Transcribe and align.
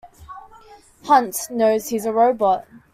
Hunt, 1.05 1.37
knows 1.51 1.89
he 1.89 1.97
is 1.97 2.07
a 2.07 2.11
robot. 2.11 2.65